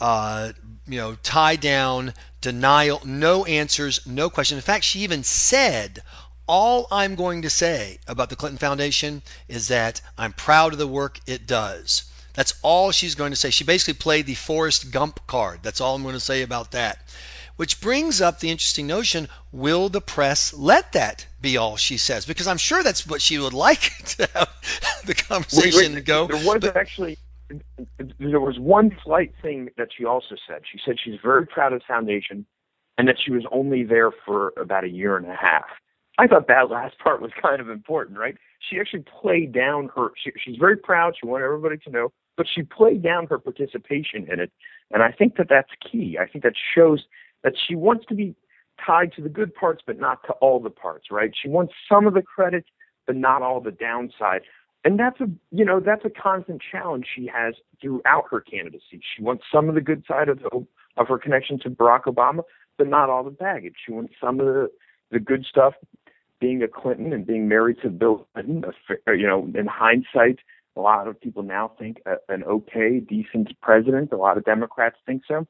uh, 0.00 0.54
you 0.88 0.98
know, 0.98 1.14
tie 1.22 1.54
down, 1.54 2.12
denial, 2.40 3.00
no 3.04 3.44
answers, 3.44 4.04
no 4.08 4.28
question. 4.28 4.58
In 4.58 4.62
fact, 4.62 4.82
she 4.82 4.98
even 5.02 5.22
said, 5.22 6.02
all 6.48 6.88
I'm 6.90 7.14
going 7.14 7.42
to 7.42 7.48
say 7.48 8.00
about 8.08 8.28
the 8.28 8.34
Clinton 8.34 8.58
Foundation 8.58 9.22
is 9.46 9.68
that 9.68 10.00
I'm 10.18 10.32
proud 10.32 10.72
of 10.72 10.80
the 10.80 10.88
work 10.88 11.20
it 11.28 11.46
does. 11.46 12.11
That's 12.34 12.54
all 12.62 12.90
she's 12.92 13.14
going 13.14 13.30
to 13.30 13.36
say. 13.36 13.50
She 13.50 13.64
basically 13.64 13.94
played 13.94 14.26
the 14.26 14.34
Forrest 14.34 14.90
Gump 14.90 15.26
card. 15.26 15.60
That's 15.62 15.80
all 15.80 15.94
I'm 15.94 16.02
going 16.02 16.14
to 16.14 16.20
say 16.20 16.42
about 16.42 16.72
that. 16.72 16.98
Which 17.56 17.80
brings 17.80 18.20
up 18.20 18.40
the 18.40 18.50
interesting 18.50 18.86
notion 18.86 19.28
will 19.52 19.88
the 19.88 20.00
press 20.00 20.54
let 20.54 20.92
that 20.92 21.26
be 21.40 21.56
all 21.56 21.76
she 21.76 21.98
says? 21.98 22.24
Because 22.24 22.46
I'm 22.46 22.56
sure 22.56 22.82
that's 22.82 23.06
what 23.06 23.20
she 23.20 23.38
would 23.38 23.52
like 23.68 23.80
to 24.06 24.28
have 24.34 25.02
the 25.04 25.14
conversation 25.14 25.92
wait, 25.92 25.94
wait, 25.94 26.04
go. 26.04 26.26
There 26.26 26.46
was 26.46 26.60
but, 26.60 26.76
actually 26.76 27.18
there 28.18 28.40
was 28.40 28.58
one 28.58 28.96
slight 29.04 29.34
thing 29.42 29.68
that 29.76 29.88
she 29.96 30.06
also 30.06 30.36
said. 30.48 30.62
She 30.70 30.78
said 30.84 30.96
she's 31.02 31.20
very 31.22 31.46
proud 31.46 31.74
of 31.74 31.80
the 31.80 31.84
foundation 31.86 32.46
and 32.96 33.06
that 33.08 33.16
she 33.22 33.30
was 33.30 33.44
only 33.52 33.84
there 33.84 34.10
for 34.24 34.52
about 34.56 34.84
a 34.84 34.88
year 34.88 35.16
and 35.16 35.26
a 35.26 35.34
half. 35.34 35.64
I 36.18 36.26
thought 36.26 36.48
that 36.48 36.70
last 36.70 36.98
part 36.98 37.20
was 37.20 37.30
kind 37.40 37.60
of 37.60 37.68
important, 37.68 38.18
right? 38.18 38.36
She 38.70 38.78
actually 38.78 39.04
played 39.20 39.52
down 39.52 39.90
her. 39.94 40.12
She, 40.22 40.30
she's 40.42 40.56
very 40.56 40.76
proud. 40.76 41.14
She 41.20 41.26
wanted 41.26 41.44
everybody 41.44 41.78
to 41.78 41.90
know 41.90 42.12
but 42.42 42.48
she 42.52 42.62
played 42.64 43.04
down 43.04 43.28
her 43.28 43.38
participation 43.38 44.26
in 44.28 44.40
it. 44.40 44.50
And 44.90 45.00
I 45.00 45.12
think 45.12 45.36
that 45.36 45.46
that's 45.48 45.70
key. 45.80 46.18
I 46.20 46.26
think 46.26 46.42
that 46.42 46.54
shows 46.74 47.04
that 47.44 47.52
she 47.56 47.76
wants 47.76 48.04
to 48.06 48.16
be 48.16 48.34
tied 48.84 49.12
to 49.12 49.22
the 49.22 49.28
good 49.28 49.54
parts, 49.54 49.80
but 49.86 50.00
not 50.00 50.24
to 50.26 50.32
all 50.40 50.58
the 50.58 50.68
parts, 50.68 51.06
right? 51.12 51.30
She 51.40 51.48
wants 51.48 51.72
some 51.88 52.04
of 52.04 52.14
the 52.14 52.22
credit, 52.22 52.64
but 53.06 53.14
not 53.14 53.42
all 53.42 53.60
the 53.60 53.70
downside. 53.70 54.40
And 54.84 54.98
that's 54.98 55.20
a, 55.20 55.26
you 55.52 55.64
know, 55.64 55.78
that's 55.78 56.04
a 56.04 56.10
constant 56.10 56.60
challenge 56.68 57.06
she 57.14 57.30
has 57.32 57.54
throughout 57.80 58.24
her 58.32 58.40
candidacy. 58.40 59.00
She 59.16 59.22
wants 59.22 59.44
some 59.52 59.68
of 59.68 59.76
the 59.76 59.80
good 59.80 60.02
side 60.08 60.28
of 60.28 60.40
the, 60.40 60.66
of 60.96 61.06
her 61.06 61.18
connection 61.18 61.60
to 61.60 61.70
Barack 61.70 62.06
Obama, 62.06 62.42
but 62.76 62.88
not 62.88 63.08
all 63.08 63.22
the 63.22 63.30
baggage. 63.30 63.76
She 63.86 63.92
wants 63.92 64.14
some 64.20 64.40
of 64.40 64.46
the, 64.46 64.68
the 65.12 65.20
good 65.20 65.46
stuff, 65.48 65.74
being 66.40 66.60
a 66.60 66.66
Clinton 66.66 67.12
and 67.12 67.24
being 67.24 67.46
married 67.46 67.76
to 67.82 67.88
Bill 67.88 68.26
Clinton, 68.34 68.64
you 69.06 69.28
know, 69.28 69.48
in 69.54 69.68
hindsight, 69.68 70.40
a 70.76 70.80
lot 70.80 71.08
of 71.08 71.20
people 71.20 71.42
now 71.42 71.72
think 71.78 72.00
a, 72.06 72.16
an 72.28 72.44
okay, 72.44 73.00
decent 73.00 73.48
president. 73.60 74.12
A 74.12 74.16
lot 74.16 74.36
of 74.36 74.44
Democrats 74.44 74.96
think 75.06 75.22
so. 75.26 75.46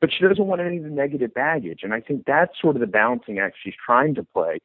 But 0.00 0.10
she 0.12 0.24
doesn't 0.24 0.46
want 0.46 0.60
any 0.60 0.76
of 0.76 0.84
the 0.84 0.90
negative 0.90 1.34
baggage. 1.34 1.80
And 1.82 1.92
I 1.92 2.00
think 2.00 2.24
that's 2.26 2.52
sort 2.60 2.76
of 2.76 2.80
the 2.80 2.86
balancing 2.86 3.38
act 3.38 3.56
she's 3.62 3.74
trying 3.84 4.14
to 4.14 4.24
play. 4.24 4.58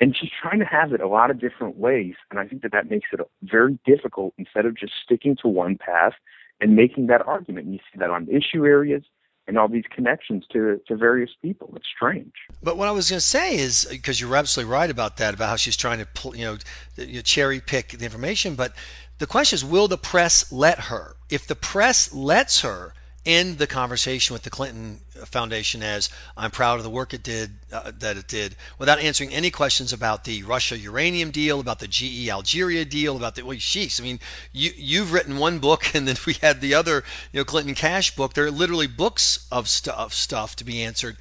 And 0.00 0.14
she's 0.16 0.30
trying 0.42 0.58
to 0.58 0.64
have 0.66 0.92
it 0.92 1.00
a 1.00 1.08
lot 1.08 1.30
of 1.30 1.40
different 1.40 1.76
ways. 1.76 2.14
And 2.30 2.40
I 2.40 2.46
think 2.46 2.62
that 2.62 2.72
that 2.72 2.90
makes 2.90 3.08
it 3.12 3.20
very 3.42 3.78
difficult 3.86 4.34
instead 4.38 4.66
of 4.66 4.76
just 4.76 4.92
sticking 5.02 5.36
to 5.42 5.48
one 5.48 5.78
path 5.78 6.14
and 6.60 6.74
making 6.74 7.06
that 7.06 7.26
argument. 7.26 7.66
And 7.66 7.74
you 7.74 7.80
see 7.92 7.98
that 7.98 8.10
on 8.10 8.28
issue 8.28 8.66
areas 8.66 9.04
and 9.48 9.56
all 9.56 9.68
these 9.68 9.84
connections 9.94 10.44
to, 10.52 10.80
to 10.88 10.96
various 10.96 11.30
people. 11.40 11.72
It's 11.76 11.86
strange. 11.94 12.32
But 12.62 12.76
what 12.76 12.88
I 12.88 12.90
was 12.90 13.08
going 13.08 13.18
to 13.18 13.24
say 13.24 13.56
is 13.56 13.86
because 13.88 14.20
you're 14.20 14.34
absolutely 14.34 14.72
right 14.72 14.90
about 14.90 15.18
that, 15.18 15.34
about 15.34 15.48
how 15.48 15.56
she's 15.56 15.76
trying 15.76 16.04
to, 16.04 16.36
you 16.36 16.44
know, 16.44 17.20
cherry 17.22 17.60
pick 17.60 17.90
the 17.90 18.04
information. 18.04 18.56
But 18.56 18.74
the 19.18 19.26
question 19.26 19.56
is, 19.56 19.64
will 19.64 19.88
the 19.88 19.98
press 19.98 20.52
let 20.52 20.78
her? 20.80 21.16
If 21.30 21.46
the 21.46 21.54
press 21.54 22.12
lets 22.12 22.60
her 22.60 22.94
end 23.26 23.58
the 23.58 23.66
conversation 23.66 24.32
with 24.32 24.44
the 24.44 24.50
Clinton 24.50 25.00
Foundation 25.24 25.82
as 25.82 26.08
I'm 26.36 26.52
proud 26.52 26.78
of 26.78 26.84
the 26.84 26.90
work 26.90 27.12
it 27.12 27.24
did 27.24 27.50
uh, 27.72 27.90
that 27.98 28.16
it 28.16 28.28
did 28.28 28.54
without 28.78 29.00
answering 29.00 29.32
any 29.32 29.50
questions 29.50 29.92
about 29.92 30.24
the 30.24 30.44
Russia 30.44 30.78
uranium 30.78 31.32
deal, 31.32 31.58
about 31.58 31.80
the 31.80 31.88
GE 31.88 32.28
Algeria 32.28 32.84
deal, 32.84 33.16
about 33.16 33.34
the 33.34 33.44
well, 33.44 33.56
sheesh. 33.56 34.00
I 34.00 34.04
mean, 34.04 34.20
you 34.52 34.70
you've 34.76 35.12
written 35.12 35.38
one 35.38 35.58
book 35.58 35.90
and 35.94 36.06
then 36.06 36.16
we 36.24 36.34
had 36.34 36.60
the 36.60 36.74
other, 36.74 37.02
you 37.32 37.40
know, 37.40 37.44
Clinton 37.44 37.74
Cash 37.74 38.14
book. 38.14 38.34
There 38.34 38.46
are 38.46 38.50
literally 38.50 38.86
books 38.86 39.48
of 39.50 39.68
stuff 39.68 40.14
stuff 40.14 40.54
to 40.56 40.64
be 40.64 40.82
answered. 40.82 41.16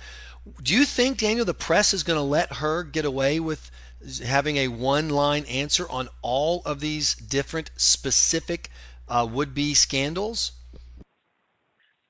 Do 0.61 0.75
you 0.75 0.85
think 0.85 1.17
Daniel 1.17 1.43
the 1.43 1.55
press 1.55 1.91
is 1.91 2.03
going 2.03 2.19
to 2.19 2.23
let 2.23 2.53
her 2.53 2.83
get 2.83 3.03
away 3.03 3.39
with 3.39 3.71
having 4.23 4.57
a 4.57 4.67
one 4.67 5.09
line 5.09 5.45
answer 5.45 5.89
on 5.89 6.09
all 6.21 6.61
of 6.65 6.79
these 6.79 7.15
different 7.15 7.71
specific 7.77 8.69
uh, 9.07 9.27
would 9.31 9.53
be 9.53 9.73
scandals? 9.73 10.53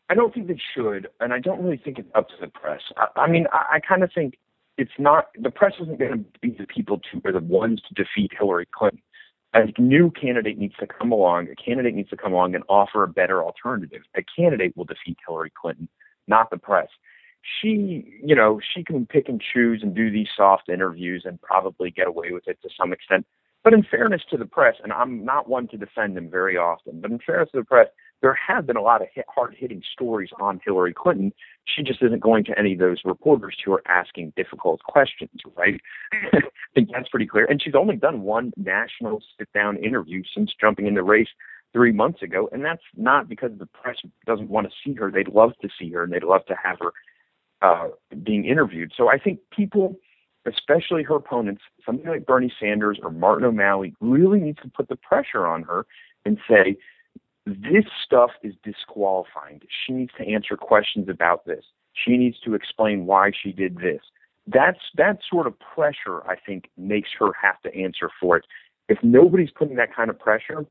I 0.09 0.13
don't 0.13 0.33
think 0.33 0.47
they 0.47 0.59
should, 0.75 1.07
and 1.19 1.33
I 1.33 1.39
don't 1.39 1.63
really 1.63 1.81
think 1.83 1.97
it's 1.97 2.09
up 2.13 2.29
to 2.29 2.35
the 2.39 2.47
press. 2.47 2.81
I, 2.97 3.21
I 3.21 3.27
mean, 3.27 3.47
I, 3.51 3.75
I 3.75 3.79
kind 3.79 4.03
of 4.03 4.11
think 4.13 4.37
it's 4.77 4.91
not 4.99 5.27
the 5.39 5.49
press 5.49 5.73
isn't 5.81 5.99
going 5.99 6.11
to 6.11 6.39
be 6.41 6.51
the 6.51 6.67
people 6.67 6.99
to 6.99 7.21
or 7.23 7.31
the 7.31 7.39
ones 7.39 7.81
to 7.87 7.93
defeat 7.93 8.31
Hillary 8.37 8.67
Clinton. 8.71 9.01
A 9.53 9.67
new 9.79 10.11
candidate 10.11 10.57
needs 10.57 10.75
to 10.81 10.87
come 10.87 11.13
along. 11.13 11.47
A 11.47 11.55
candidate 11.55 11.95
needs 11.95 12.09
to 12.09 12.17
come 12.17 12.33
along 12.33 12.55
and 12.55 12.63
offer 12.67 13.03
a 13.03 13.07
better 13.07 13.41
alternative. 13.41 14.01
A 14.15 14.21
candidate 14.37 14.75
will 14.75 14.83
defeat 14.83 15.17
Hillary 15.25 15.51
Clinton, 15.59 15.87
not 16.27 16.49
the 16.49 16.57
press. 16.57 16.89
She, 17.61 18.19
you 18.23 18.35
know, 18.35 18.59
she 18.73 18.83
can 18.83 19.05
pick 19.05 19.29
and 19.29 19.41
choose 19.53 19.81
and 19.83 19.95
do 19.95 20.09
these 20.09 20.27
soft 20.35 20.69
interviews 20.69 21.23
and 21.25 21.41
probably 21.41 21.91
get 21.91 22.07
away 22.07 22.31
with 22.31 22.47
it 22.47 22.59
to 22.63 22.69
some 22.77 22.91
extent. 22.91 23.25
But 23.63 23.73
in 23.73 23.83
fairness 23.83 24.21
to 24.29 24.37
the 24.37 24.45
press, 24.45 24.75
and 24.83 24.93
I'm 24.93 25.25
not 25.25 25.49
one 25.49 25.67
to 25.69 25.77
defend 25.77 26.15
them 26.15 26.29
very 26.29 26.55
often, 26.55 27.01
but 27.01 27.09
in 27.11 27.19
fairness 27.19 27.49
to 27.51 27.59
the 27.59 27.65
press, 27.65 27.87
there 28.21 28.37
have 28.47 28.65
been 28.65 28.77
a 28.77 28.81
lot 28.81 29.01
of 29.01 29.07
hit, 29.13 29.25
hard-hitting 29.27 29.81
stories 29.91 30.29
on 30.39 30.61
Hillary 30.63 30.93
Clinton. 30.93 31.33
She 31.65 31.83
just 31.83 32.01
isn't 32.01 32.21
going 32.21 32.43
to 32.45 32.57
any 32.57 32.73
of 32.73 32.79
those 32.79 33.01
reporters 33.03 33.57
who 33.63 33.73
are 33.73 33.83
asking 33.87 34.33
difficult 34.35 34.81
questions, 34.83 35.41
right? 35.55 35.81
I 36.13 36.39
think 36.73 36.89
that's 36.93 37.09
pretty 37.09 37.25
clear. 37.25 37.45
And 37.45 37.61
she's 37.61 37.75
only 37.75 37.95
done 37.95 38.21
one 38.21 38.53
national 38.55 39.21
sit-down 39.37 39.77
interview 39.77 40.21
since 40.35 40.51
jumping 40.59 40.85
in 40.85 40.93
the 40.93 41.03
race 41.03 41.29
three 41.73 41.91
months 41.91 42.21
ago, 42.21 42.47
and 42.51 42.63
that's 42.63 42.83
not 42.95 43.27
because 43.27 43.51
the 43.57 43.65
press 43.65 43.97
doesn't 44.25 44.49
want 44.49 44.67
to 44.67 44.73
see 44.83 44.95
her. 44.95 45.11
They'd 45.11 45.27
love 45.27 45.51
to 45.61 45.69
see 45.79 45.91
her, 45.91 46.03
and 46.03 46.13
they'd 46.13 46.23
love 46.23 46.45
to 46.45 46.55
have 46.63 46.77
her 46.79 46.93
uh, 47.65 47.87
being 48.23 48.45
interviewed. 48.45 48.91
So 48.95 49.09
I 49.09 49.17
think 49.17 49.39
people, 49.51 49.95
especially 50.45 51.03
her 51.03 51.15
opponents, 51.15 51.61
something 51.85 52.07
like 52.07 52.25
Bernie 52.25 52.53
Sanders 52.59 52.99
or 53.01 53.11
Martin 53.11 53.45
O'Malley, 53.45 53.93
really 53.99 54.39
needs 54.39 54.61
to 54.61 54.69
put 54.69 54.87
the 54.89 54.95
pressure 54.95 55.45
on 55.47 55.63
her 55.63 55.85
and 56.25 56.37
say, 56.49 56.77
this 57.45 57.85
stuff 58.03 58.31
is 58.41 58.53
disqualifying. 58.63 59.61
She 59.85 59.93
needs 59.93 60.11
to 60.17 60.27
answer 60.27 60.55
questions 60.57 61.07
about 61.09 61.45
this. 61.45 61.63
She 61.93 62.17
needs 62.17 62.39
to 62.45 62.55
explain 62.55 63.05
why 63.05 63.31
she 63.41 63.51
did 63.51 63.77
this. 63.77 64.01
That's 64.47 64.79
that 64.95 65.19
sort 65.29 65.47
of 65.47 65.53
pressure 65.59 66.17
I 66.27 66.35
think 66.45 66.69
makes 66.77 67.09
her 67.19 67.31
have 67.41 67.59
to 67.61 67.75
answer 67.75 68.09
for 68.19 68.37
it. 68.37 68.45
If 68.89 68.99
nobody's 69.03 69.49
putting 69.51 69.75
that 69.77 69.95
kind 69.95 70.09
of 70.09 70.19
pressure, 70.19 70.65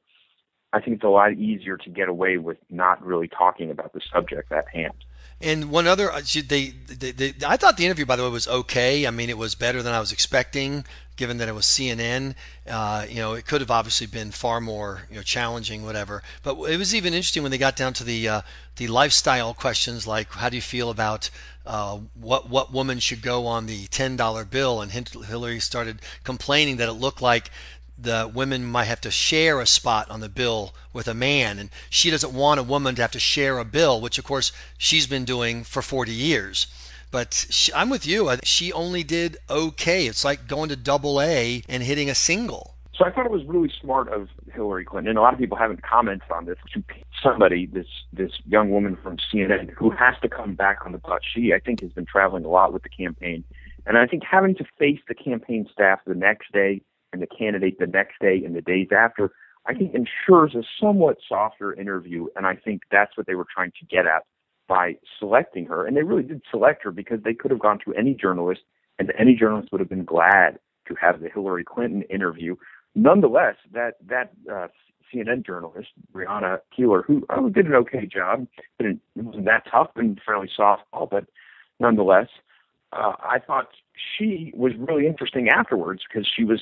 I 0.75 0.81
think 0.81 0.97
it's 0.97 1.05
a 1.05 1.09
lot 1.09 1.33
easier 1.35 1.77
to 1.77 1.89
get 1.89 2.09
away 2.09 2.37
with 2.37 2.59
not 2.69 3.01
really 3.05 3.29
talking 3.29 3.71
about 3.71 3.93
the 3.93 4.01
subject 4.13 4.51
at 4.51 4.69
hand. 4.69 4.95
And 5.41 5.71
one 5.71 5.87
other, 5.87 6.11
uh, 6.11 6.21
they, 6.49 6.71
they, 6.89 7.13
they, 7.13 7.35
I 7.47 7.57
thought 7.57 7.77
the 7.77 7.85
interview, 7.85 8.07
by 8.07 8.17
the 8.17 8.25
way, 8.25 8.29
was 8.29 8.49
okay. 8.49 9.07
I 9.07 9.11
mean, 9.11 9.31
it 9.31 9.39
was 9.39 9.55
better 9.55 9.83
than 9.83 9.93
I 9.93 10.01
was 10.01 10.11
expecting, 10.11 10.85
given 11.17 11.39
that 11.39 11.49
it 11.49 11.55
was 11.55 11.65
CNN. 11.65 12.35
Uh, 12.69 13.07
you 13.09 13.17
know, 13.17 13.35
it 13.35 13.47
could 13.47 13.61
have 13.61 13.71
obviously 13.71 14.09
been 14.09 14.33
far 14.33 14.61
more, 14.61 15.03
you 15.09 15.17
know, 15.17 15.23
challenging, 15.23 15.85
whatever. 15.85 16.23
But 16.43 16.57
it 16.65 16.77
was 16.77 16.93
even 16.93 17.15
interesting 17.15 17.43
when 17.43 17.53
they 17.53 17.59
got 17.59 17.77
down 17.77 17.93
to 17.95 18.05
the 18.05 18.29
uh, 18.29 18.43
the 18.77 18.89
lifestyle 18.89 19.55
questions, 19.55 20.07
like 20.07 20.33
how 20.33 20.49
do 20.49 20.57
you 20.57 20.63
feel 20.63 20.91
about 20.91 21.31
uh, 21.67 21.99
what 22.15 22.51
what 22.51 22.73
woman 22.73 22.99
should 22.99 23.23
go 23.23 23.47
on 23.47 23.67
the 23.67 23.87
ten 23.89 24.17
dollar 24.17 24.45
bill, 24.45 24.81
and 24.81 24.91
Hillary 24.93 25.61
started 25.61 26.01
complaining 26.25 26.79
that 26.79 26.89
it 26.89 26.95
looked 26.95 27.23
like 27.23 27.51
the 27.97 28.31
women 28.33 28.65
might 28.65 28.85
have 28.85 29.01
to 29.03 29.11
share 29.11 29.61
a 29.61 29.67
spot 29.67 30.11
on 30.11 30.21
the 30.21 30.29
bill 30.29 30.75
with 30.93 31.09
a 31.09 31.15
man. 31.15 31.59
And 31.59 31.71
she 31.91 32.11
doesn't 32.11 32.35
want 32.35 32.61
a 32.61 32.65
woman 32.65 32.95
to 32.97 33.03
have 33.03 33.13
to 33.13 33.21
share 33.21 33.59
a 33.59 33.65
bill 33.65 34.01
which 34.01 34.19
of 34.19 34.25
course 34.25 34.53
she's 34.79 35.07
been 35.07 35.25
doing 35.25 35.65
for 35.65 35.83
40 35.83 36.13
years. 36.13 36.67
But 37.11 37.47
she, 37.51 37.73
i'm 37.73 37.91
with 37.91 38.07
you. 38.07 38.31
She 38.43 38.73
only 38.73 39.05
did 39.05 39.37
okay. 39.49 40.07
It's 40.07 40.25
like 40.25 40.49
going 40.49 40.69
to 40.71 40.77
double 40.77 41.21
a 41.21 41.63
and 41.69 41.83
hitting 41.83 42.11
a 42.11 42.15
single. 42.15 42.75
So 42.97 43.05
i 43.05 43.11
thought 43.11 43.27
it 43.27 43.33
was 43.33 43.45
really 43.45 43.73
smart 43.81 44.09
of 44.09 44.29
hillary 44.53 44.85
clinton 44.85 45.11
and 45.11 45.19
a 45.19 45.21
lot 45.21 45.33
of 45.33 45.41
people 45.41 45.57
haven't 45.57 45.83
commented 45.83 46.31
on 46.31 46.45
this 46.45 46.59
to 46.75 46.83
somebody 47.21 47.67
this 47.67 47.89
this 48.13 48.31
young 48.47 48.71
woman 48.71 48.97
from 49.03 49.17
cnn 49.17 49.69
who 49.71 49.91
has 49.91 50.15
to 50.23 50.29
come 50.29 50.55
back 50.55 50.79
on 50.87 50.93
the 50.93 50.99
bus 50.99 51.19
she 51.35 51.53
i 51.53 51.59
think 51.59 51.81
has 51.81 51.91
been 51.91 52.07
traveling 52.07 52.45
a 52.45 52.49
lot 52.49 52.73
with 52.73 52.85
the 52.85 52.89
campaign. 52.89 53.43
And 53.85 53.99
i 53.99 54.07
think 54.07 54.23
having 54.23 54.55
to 54.57 54.65
face 54.79 55.01
the 55.09 55.15
campaign 55.15 55.69
staff 55.73 55.99
the 56.07 56.15
next 56.15 56.53
day 56.53 56.83
and 57.15 57.23
the 57.23 57.27
candidate 57.27 57.79
the 57.79 57.87
next 57.87 58.19
day 58.21 58.43
and 58.45 58.55
the 58.55 58.61
days 58.61 58.89
after, 58.97 59.31
I 59.67 59.75
think 59.75 59.95
ensures 59.95 60.55
a 60.55 60.63
somewhat 60.81 61.19
softer 61.27 61.73
interview. 61.73 62.27
And 62.37 62.45
I 62.45 62.57
think 62.57 62.83
that's 62.91 63.17
what 63.17 63.27
they 63.27 63.37
were 63.37 63.47
trying 63.55 63.73
to 63.81 63.87
get 63.87 64.05
at 64.07 64.25
by 64.69 64.97
selecting 65.19 65.65
her. 65.67 65.87
And 65.87 65.97
they 65.97 66.03
really 66.03 66.25
did 66.25 66.43
select 66.51 66.83
her 66.83 66.91
because 66.91 67.21
they 67.23 67.33
could 67.33 67.51
have 67.53 67.61
gone 67.61 67.79
to 67.85 67.95
any 67.95 68.15
journalist, 68.15 68.63
and 68.99 69.13
any 69.19 69.35
journalist 69.35 69.71
would 69.71 69.81
have 69.81 69.89
been 69.89 70.05
glad 70.05 70.59
to 70.89 70.95
have 71.01 71.21
the 71.21 71.29
Hillary 71.33 71.65
Clinton 71.65 72.03
interview. 72.11 72.57
Nonetheless, 72.95 73.57
that 73.73 73.95
that 74.07 74.33
uh, 74.53 74.69
CNN 75.13 75.47
journalist 75.47 75.89
Brianna 76.13 76.59
Keilar, 76.77 77.05
who 77.05 77.25
oh, 77.31 77.49
did 77.49 77.67
an 77.67 77.75
okay 77.75 78.07
job, 78.07 78.47
it 78.79 78.99
wasn't 79.15 79.45
that 79.47 79.65
tough 79.71 79.91
and 79.97 80.21
fairly 80.25 80.49
soft, 80.55 80.83
but 81.11 81.25
nonetheless, 81.81 82.29
uh, 82.93 83.13
I 83.19 83.39
thought 83.39 83.69
she 84.17 84.53
was 84.55 84.73
really 84.79 85.07
interesting 85.07 85.49
afterwards 85.49 86.03
because 86.09 86.29
she 86.37 86.45
was 86.45 86.61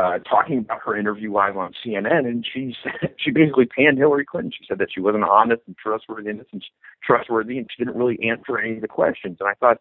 uh, 0.00 0.18
talking 0.20 0.58
about 0.58 0.80
her 0.84 0.96
interview 0.96 1.32
live 1.32 1.56
on 1.56 1.72
CNN, 1.84 2.26
and 2.26 2.46
she 2.50 2.74
she 3.18 3.30
basically 3.30 3.66
panned 3.66 3.98
Hillary 3.98 4.24
Clinton. 4.24 4.52
She 4.56 4.64
said 4.66 4.78
that 4.78 4.88
she 4.92 5.00
wasn't 5.00 5.24
honest 5.24 5.62
and 5.66 5.76
trustworthy, 5.76 6.30
and 6.30 6.44
trustworthy, 7.04 7.58
and 7.58 7.68
she 7.70 7.84
didn't 7.84 7.98
really 7.98 8.18
answer 8.28 8.58
any 8.58 8.76
of 8.76 8.82
the 8.82 8.88
questions. 8.88 9.36
And 9.40 9.48
I 9.48 9.54
thought, 9.54 9.78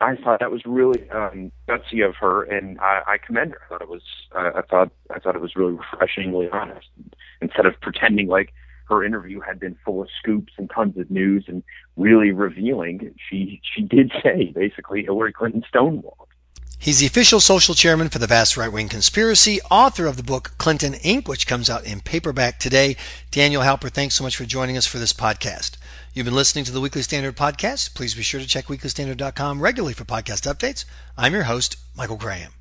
I 0.00 0.16
thought 0.16 0.40
that 0.40 0.50
was 0.50 0.62
really 0.66 1.08
um, 1.10 1.50
gutsy 1.68 2.06
of 2.06 2.14
her, 2.20 2.42
and 2.44 2.78
I, 2.80 3.02
I 3.06 3.16
commend 3.24 3.52
her. 3.52 3.60
I 3.64 3.68
thought 3.68 3.82
it 3.82 3.88
was, 3.88 4.02
uh, 4.34 4.50
I 4.56 4.62
thought, 4.62 4.90
I 5.14 5.18
thought 5.18 5.36
it 5.36 5.40
was 5.40 5.56
really 5.56 5.72
refreshingly 5.74 6.48
honest. 6.52 6.88
Instead 7.40 7.66
of 7.66 7.80
pretending 7.80 8.28
like 8.28 8.52
her 8.88 9.04
interview 9.04 9.40
had 9.40 9.58
been 9.58 9.76
full 9.84 10.02
of 10.02 10.08
scoops 10.18 10.52
and 10.58 10.70
tons 10.72 10.96
of 10.96 11.10
news 11.10 11.46
and 11.48 11.62
really 11.96 12.30
revealing, 12.30 13.14
she 13.30 13.60
she 13.74 13.82
did 13.82 14.12
say 14.22 14.52
basically 14.54 15.02
Hillary 15.02 15.32
Clinton 15.32 15.62
stonewalled. 15.72 16.25
He's 16.86 17.00
the 17.00 17.06
official 17.06 17.40
social 17.40 17.74
chairman 17.74 18.10
for 18.10 18.20
the 18.20 18.28
vast 18.28 18.56
right 18.56 18.72
wing 18.72 18.88
conspiracy, 18.88 19.60
author 19.72 20.06
of 20.06 20.16
the 20.16 20.22
book 20.22 20.52
Clinton 20.56 20.92
Inc., 20.92 21.26
which 21.26 21.48
comes 21.48 21.68
out 21.68 21.84
in 21.84 22.00
paperback 22.00 22.60
today. 22.60 22.96
Daniel 23.32 23.62
Halper, 23.62 23.90
thanks 23.90 24.14
so 24.14 24.22
much 24.22 24.36
for 24.36 24.44
joining 24.44 24.76
us 24.76 24.86
for 24.86 24.98
this 24.98 25.12
podcast. 25.12 25.78
You've 26.14 26.26
been 26.26 26.36
listening 26.36 26.64
to 26.66 26.70
the 26.70 26.80
Weekly 26.80 27.02
Standard 27.02 27.36
podcast. 27.36 27.96
Please 27.96 28.14
be 28.14 28.22
sure 28.22 28.38
to 28.38 28.46
check 28.46 28.66
weeklystandard.com 28.66 29.60
regularly 29.60 29.94
for 29.94 30.04
podcast 30.04 30.46
updates. 30.48 30.84
I'm 31.18 31.32
your 31.34 31.42
host, 31.42 31.76
Michael 31.96 32.18
Graham. 32.18 32.52